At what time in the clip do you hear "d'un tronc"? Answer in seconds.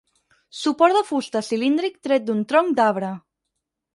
2.31-2.75